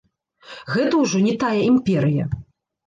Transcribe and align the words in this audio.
Гэта 0.73 1.03
ўжо 1.03 1.21
не 1.27 1.37
тая 1.45 1.55
імперыя. 1.71 2.31